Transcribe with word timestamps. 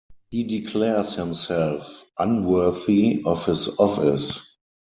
He 0.31 0.43
declares 0.43 1.13
himself 1.13 2.05
unworthy 2.17 3.21
of 3.23 3.45
his 3.45 3.69
office. 3.79 4.57